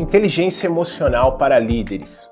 [0.00, 2.26] Inteligência emocional para líderes.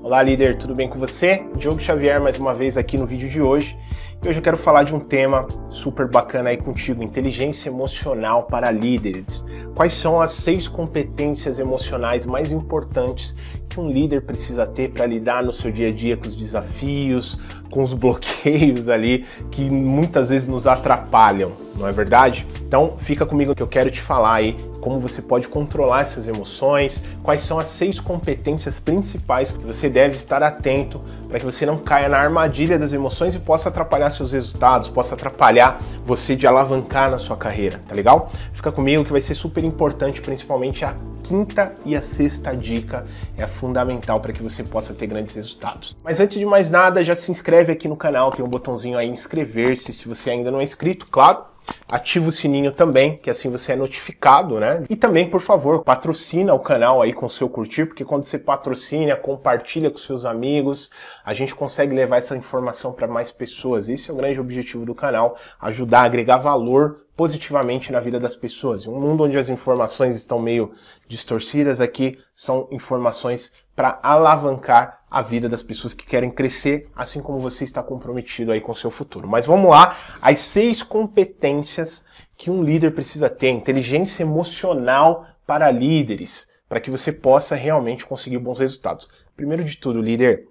[0.00, 1.44] Olá, líder, tudo bem com você?
[1.56, 3.76] Diogo Xavier, mais uma vez aqui no vídeo de hoje.
[4.24, 8.70] E hoje eu quero falar de um tema super bacana aí contigo: inteligência emocional para
[8.70, 9.44] líderes.
[9.74, 13.36] Quais são as seis competências emocionais mais importantes
[13.72, 17.38] que um líder precisa ter para lidar no seu dia a dia com os desafios,
[17.70, 22.46] com os bloqueios ali que muitas vezes nos atrapalham, não é verdade?
[22.66, 27.04] Então fica comigo que eu quero te falar aí como você pode controlar essas emoções,
[27.22, 31.78] quais são as seis competências principais que você deve estar atento para que você não
[31.78, 37.10] caia na armadilha das emoções e possa atrapalhar seus resultados, possa atrapalhar você de alavancar
[37.12, 38.30] na sua carreira, tá legal?
[38.52, 40.96] Fica comigo que vai ser super importante, principalmente a
[41.32, 43.06] quinta e a sexta dica
[43.38, 45.96] é fundamental para que você possa ter grandes resultados.
[46.04, 49.08] Mas antes de mais nada, já se inscreve aqui no canal, tem um botãozinho aí
[49.08, 51.46] inscrever-se se você ainda não é inscrito, claro
[51.90, 54.82] ativa o sininho também, que assim você é notificado, né?
[54.88, 59.14] E também, por favor, patrocina o canal aí com seu curtir, porque quando você patrocina,
[59.14, 60.90] compartilha com seus amigos,
[61.24, 63.88] a gente consegue levar essa informação para mais pessoas.
[63.88, 68.34] Esse é o grande objetivo do canal, ajudar a agregar valor positivamente na vida das
[68.34, 68.86] pessoas.
[68.86, 70.72] Um mundo onde as informações estão meio
[71.06, 77.38] distorcidas aqui, são informações para alavancar a vida das pessoas que querem crescer, assim como
[77.38, 79.28] você está comprometido aí com o seu futuro.
[79.28, 82.04] Mas vamos lá, as seis competências
[82.36, 88.38] que um líder precisa ter, inteligência emocional para líderes, para que você possa realmente conseguir
[88.38, 89.08] bons resultados.
[89.36, 90.48] Primeiro de tudo, líder,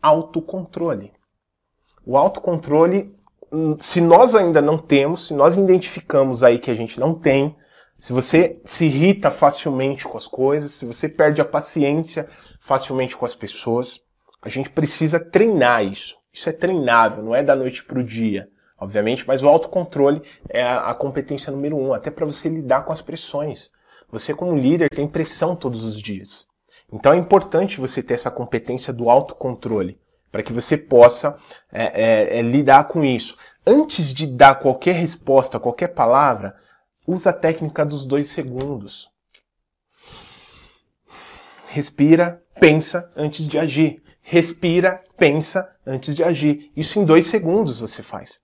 [0.00, 1.12] autocontrole.
[2.06, 3.14] O autocontrole,
[3.78, 7.56] se nós ainda não temos, se nós identificamos aí que a gente não tem,
[7.98, 12.28] se você se irrita facilmente com as coisas, se você perde a paciência
[12.60, 14.00] facilmente com as pessoas,
[14.42, 16.16] a gente precisa treinar isso.
[16.32, 20.62] Isso é treinável, não é da noite para o dia, obviamente, mas o autocontrole é
[20.62, 23.70] a, a competência número um, até para você lidar com as pressões.
[24.10, 26.46] Você, como líder, tem pressão todos os dias.
[26.92, 29.98] Então é importante você ter essa competência do autocontrole,
[30.34, 31.38] para que você possa
[31.70, 33.38] é, é, é, lidar com isso.
[33.64, 36.56] Antes de dar qualquer resposta, qualquer palavra,
[37.06, 39.08] usa a técnica dos dois segundos.
[41.68, 44.02] Respira, pensa antes de agir.
[44.22, 46.72] Respira, pensa antes de agir.
[46.76, 48.40] Isso em dois segundos você faz.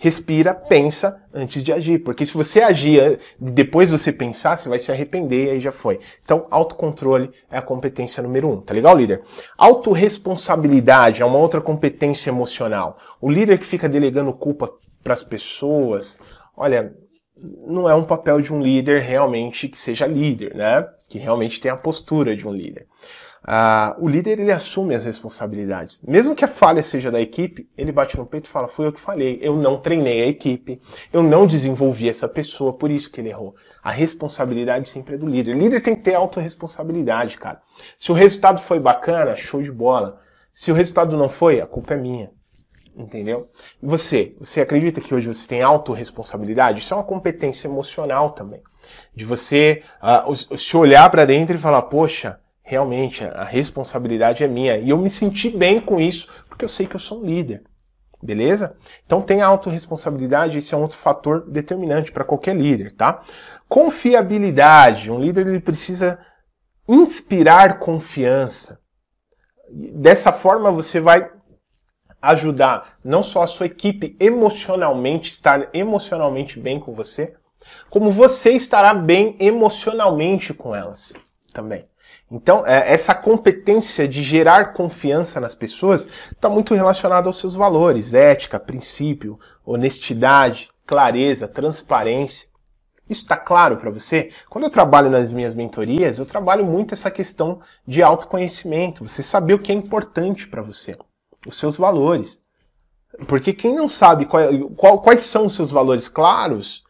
[0.00, 1.98] Respira, pensa antes de agir.
[1.98, 5.98] Porque se você agir depois você pensar, você vai se arrepender e aí já foi.
[6.22, 8.60] Então, autocontrole é a competência número um.
[8.60, 9.22] Tá legal, líder?
[9.56, 12.96] Autoresponsabilidade é uma outra competência emocional.
[13.20, 14.70] O líder que fica delegando culpa
[15.02, 16.20] para as pessoas,
[16.56, 16.94] olha,
[17.66, 20.86] não é um papel de um líder realmente que seja líder, né?
[21.08, 22.86] Que realmente tenha a postura de um líder.
[23.46, 26.02] Uh, o líder ele assume as responsabilidades.
[26.02, 28.92] Mesmo que a falha seja da equipe, ele bate no peito e fala: Fui eu
[28.92, 30.80] que falei, eu não treinei a equipe,
[31.12, 33.54] eu não desenvolvi essa pessoa, por isso que ele errou.
[33.82, 35.54] A responsabilidade sempre é do líder.
[35.54, 37.62] O líder tem que ter autorresponsabilidade, cara.
[37.98, 40.20] Se o resultado foi bacana, show de bola.
[40.52, 42.32] Se o resultado não foi, a culpa é minha.
[42.96, 43.48] Entendeu?
[43.80, 44.34] E você?
[44.40, 46.80] Você acredita que hoje você tem autorresponsabilidade?
[46.80, 48.60] Isso é uma competência emocional também.
[49.14, 54.76] De você uh, se olhar para dentro e falar: Poxa realmente a responsabilidade é minha.
[54.76, 57.62] E eu me senti bem com isso, porque eu sei que eu sou um líder.
[58.22, 58.76] Beleza?
[59.06, 63.22] Então tem autorresponsabilidade, esse é um outro fator determinante para qualquer líder, tá?
[63.68, 65.10] Confiabilidade.
[65.10, 66.18] Um líder ele precisa
[66.86, 68.78] inspirar confiança.
[69.70, 71.30] Dessa forma você vai
[72.20, 77.34] ajudar não só a sua equipe emocionalmente, estar emocionalmente bem com você,
[77.88, 81.14] como você estará bem emocionalmente com elas
[81.52, 81.88] também.
[82.30, 88.12] Então, é, essa competência de gerar confiança nas pessoas está muito relacionada aos seus valores,
[88.12, 92.48] ética, princípio, honestidade, clareza, transparência.
[93.08, 94.30] Isso está claro para você?
[94.50, 99.54] Quando eu trabalho nas minhas mentorias, eu trabalho muito essa questão de autoconhecimento, você saber
[99.54, 100.98] o que é importante para você,
[101.46, 102.42] os seus valores.
[103.26, 104.42] Porque quem não sabe qual,
[104.76, 106.84] qual, quais são os seus valores claros,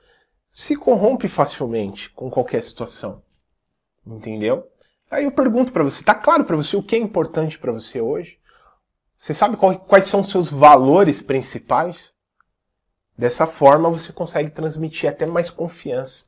[0.51, 3.23] se corrompe facilmente com qualquer situação.
[4.05, 4.67] Entendeu?
[5.11, 8.01] Aí eu pergunto para você, tá claro para você o que é importante para você
[8.01, 8.39] hoje?
[9.19, 12.15] Você sabe qual, quais são os seus valores principais?
[13.17, 16.27] Dessa forma você consegue transmitir até mais confiança.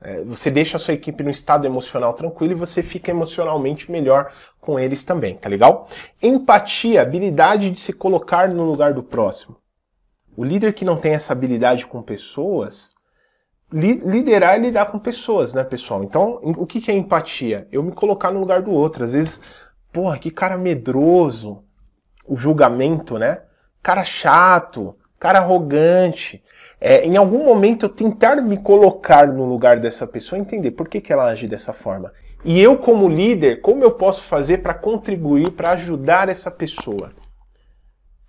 [0.00, 4.32] É, você deixa a sua equipe no estado emocional tranquilo e você fica emocionalmente melhor
[4.60, 5.88] com eles também, tá legal?
[6.22, 9.56] Empatia, habilidade de se colocar no lugar do próximo.
[10.36, 12.94] O líder que não tem essa habilidade com pessoas,
[13.72, 16.02] liderar é lidar com pessoas, né, pessoal?
[16.02, 17.68] Então, o que é empatia?
[17.70, 19.04] Eu me colocar no lugar do outro.
[19.04, 19.40] Às vezes,
[19.92, 21.62] porra, que cara medroso.
[22.26, 23.42] O julgamento, né?
[23.82, 26.42] Cara chato, cara arrogante.
[26.80, 31.00] é, em algum momento eu tentar me colocar no lugar dessa pessoa, entender por que,
[31.00, 32.12] que ela age dessa forma.
[32.44, 37.12] E eu, como líder, como eu posso fazer para contribuir, para ajudar essa pessoa?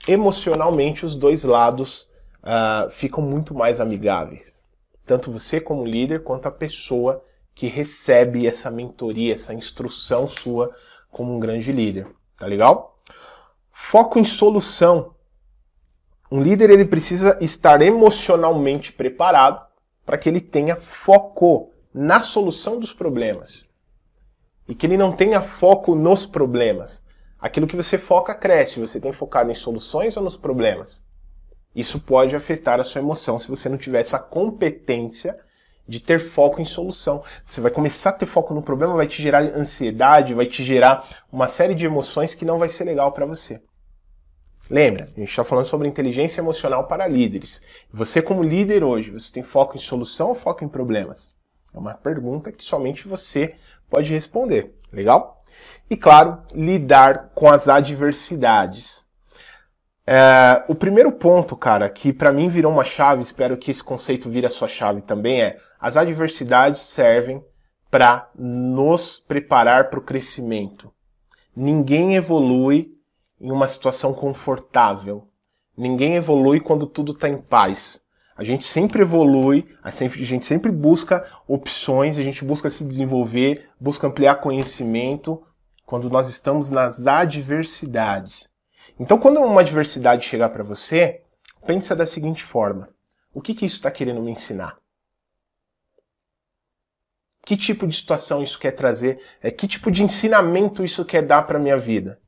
[0.07, 2.09] Emocionalmente, os dois lados
[2.43, 4.58] uh, ficam muito mais amigáveis.
[5.09, 7.25] Tanto você, como líder, quanto a pessoa
[7.55, 10.71] que recebe essa mentoria, essa instrução sua
[11.09, 12.05] como um grande líder.
[12.37, 13.01] Tá legal?
[13.71, 15.15] Foco em solução.
[16.31, 19.65] Um líder ele precisa estar emocionalmente preparado
[20.05, 23.67] para que ele tenha foco na solução dos problemas
[24.67, 27.03] e que ele não tenha foco nos problemas.
[27.39, 28.79] Aquilo que você foca cresce.
[28.79, 31.08] Você tem focado em soluções ou nos problemas?
[31.75, 35.37] Isso pode afetar a sua emoção se você não tiver essa competência
[35.87, 37.23] de ter foco em solução.
[37.47, 41.07] Você vai começar a ter foco no problema, vai te gerar ansiedade, vai te gerar
[41.31, 43.61] uma série de emoções que não vai ser legal para você.
[44.69, 47.63] Lembra, a gente está falando sobre inteligência emocional para líderes.
[47.91, 51.35] Você, como líder hoje, você tem foco em solução ou foco em problemas?
[51.73, 53.55] É uma pergunta que somente você
[53.89, 54.75] pode responder.
[54.91, 55.43] Legal?
[55.89, 59.03] E claro, lidar com as adversidades.
[60.11, 64.27] É, o primeiro ponto, cara, que para mim virou uma chave, espero que esse conceito
[64.27, 67.43] vire a sua chave também, é as adversidades servem
[67.91, 70.91] para nos preparar para o crescimento.
[71.55, 72.91] Ninguém evolui
[73.39, 75.27] em uma situação confortável.
[75.77, 78.01] Ninguém evolui quando tudo está em paz.
[78.35, 84.07] A gente sempre evolui, a gente sempre busca opções, a gente busca se desenvolver, busca
[84.07, 85.39] ampliar conhecimento
[85.85, 88.49] quando nós estamos nas adversidades.
[88.99, 91.21] Então, quando uma adversidade chegar para você,
[91.65, 92.89] pensa da seguinte forma:
[93.33, 94.77] o que, que isso está querendo me ensinar?
[97.45, 99.19] Que tipo de situação isso quer trazer?
[99.41, 102.19] É, que tipo de ensinamento isso quer dar para minha vida?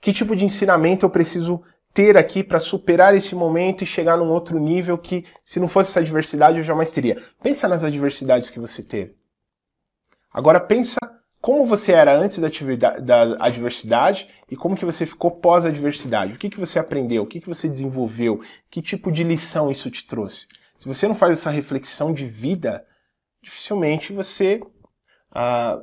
[0.00, 1.62] Que tipo de ensinamento eu preciso
[1.92, 5.90] ter aqui para superar esse momento e chegar num outro nível que, se não fosse
[5.90, 7.22] essa adversidade, eu jamais teria?
[7.42, 9.14] Pensa nas adversidades que você teve.
[10.32, 10.98] Agora pensa
[11.40, 16.34] como você era antes da, da adversidade e como que você ficou pós-adversidade.
[16.34, 17.22] O que, que você aprendeu?
[17.22, 18.42] O que, que você desenvolveu?
[18.70, 20.46] Que tipo de lição isso te trouxe?
[20.78, 22.84] Se você não faz essa reflexão de vida,
[23.42, 24.60] dificilmente você
[25.32, 25.80] ah,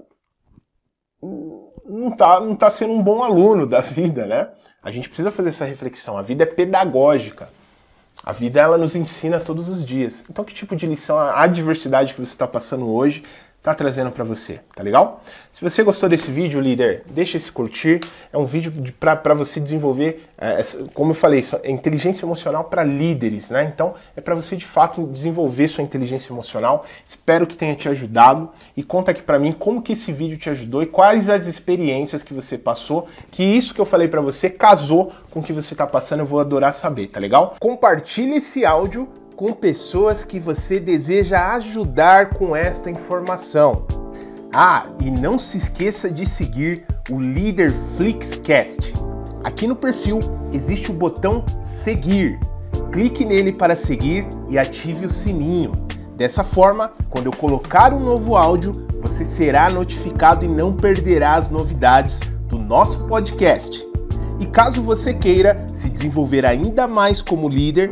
[1.21, 4.51] não está não tá sendo um bom aluno da vida, né?
[4.83, 6.17] A gente precisa fazer essa reflexão.
[6.17, 7.49] A vida é pedagógica.
[8.23, 10.25] A vida ela nos ensina todos os dias.
[10.29, 13.23] Então, que tipo de lição a adversidade que você está passando hoje
[13.67, 15.21] tá trazendo para você, tá legal?
[15.51, 17.99] Se você gostou desse vídeo, líder, deixa esse curtir.
[18.31, 20.61] É um vídeo para você desenvolver, é,
[20.93, 23.63] como eu falei, é inteligência emocional para líderes, né?
[23.63, 26.85] Então é para você de fato desenvolver sua inteligência emocional.
[27.05, 30.49] Espero que tenha te ajudado e conta aqui para mim como que esse vídeo te
[30.49, 34.49] ajudou e quais as experiências que você passou, que isso que eu falei para você
[34.49, 36.21] casou com o que você tá passando.
[36.21, 37.55] Eu vou adorar saber, tá legal?
[37.59, 43.85] Compartilhe esse áudio com pessoas que você deseja ajudar com esta informação.
[44.51, 48.95] Ah, e não se esqueça de seguir o Líder Flixcast.
[49.43, 50.19] Aqui no perfil
[50.51, 52.39] existe o botão seguir.
[52.91, 55.73] Clique nele para seguir e ative o sininho.
[56.15, 61.51] Dessa forma, quando eu colocar um novo áudio, você será notificado e não perderá as
[61.51, 63.85] novidades do nosso podcast.
[64.39, 67.91] E caso você queira se desenvolver ainda mais como líder,